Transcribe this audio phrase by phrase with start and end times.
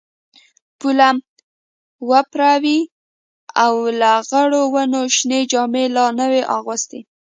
[0.79, 1.09] پوله
[2.09, 2.79] وپړه وې
[3.63, 6.99] او لغړو ونو شنې جامې لا نه وې اغوستي.